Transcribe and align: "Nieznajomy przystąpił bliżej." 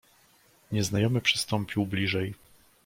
"Nieznajomy 0.71 1.21
przystąpił 1.21 1.85
bliżej." 1.85 2.33